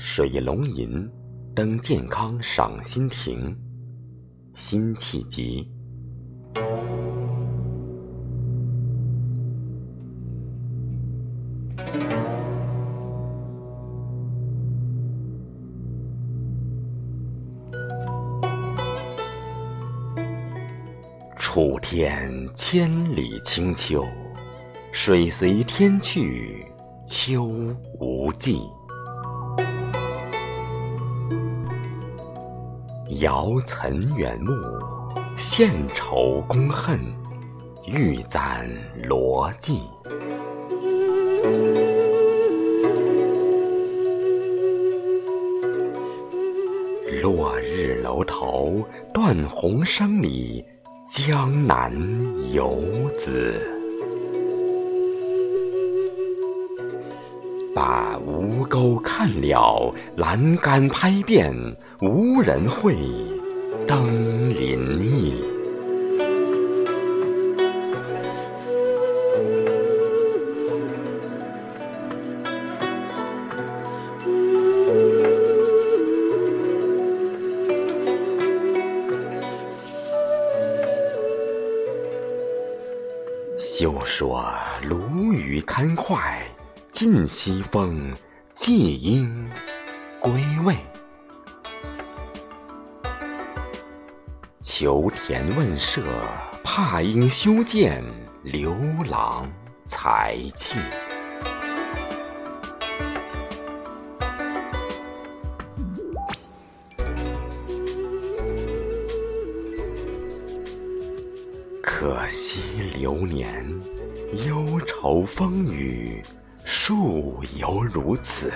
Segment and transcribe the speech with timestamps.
[0.00, 1.10] 水龙吟，
[1.56, 3.54] 登健康赏心亭，
[4.54, 5.68] 辛弃疾。
[21.36, 24.04] 楚天千里清秋，
[24.92, 26.64] 水随天去，
[27.04, 27.50] 秋
[27.98, 28.62] 无际。
[33.10, 34.52] 遥岑远目，
[35.38, 37.00] 献丑公恨，
[37.86, 38.68] 欲簪
[39.02, 39.80] 罗髻。
[47.22, 50.62] 落日楼头，断鸿声里，
[51.08, 51.90] 江南
[52.52, 52.78] 游
[53.16, 53.77] 子。
[57.78, 61.54] 把吴钩看了，栏杆拍遍，
[62.00, 62.96] 无人会，
[63.86, 65.40] 登临意。
[83.56, 84.44] 休说
[84.82, 86.18] 鲈鱼堪脍，
[87.00, 88.12] 尽西风，
[88.56, 89.48] 季鹰
[90.18, 90.32] 归
[90.64, 90.76] 未？
[94.60, 96.02] 求田问舍，
[96.64, 98.02] 怕应修建，
[98.42, 98.74] 刘
[99.08, 99.48] 郎
[99.84, 100.80] 才气。
[111.80, 112.60] 可惜
[112.98, 113.64] 流年，
[114.48, 116.20] 忧愁风雨，
[116.70, 118.52] 树犹如此。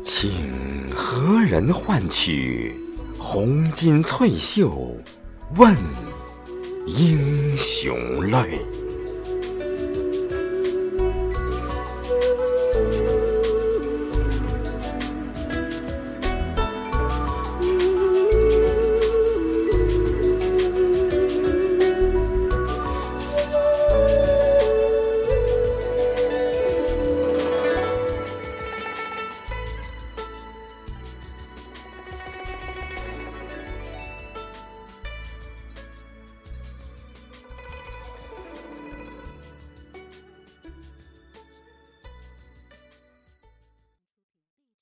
[0.00, 2.74] 请何人换取
[3.18, 4.96] 红巾翠袖，
[5.56, 5.76] 问
[6.86, 7.94] 英雄
[8.30, 8.58] 泪？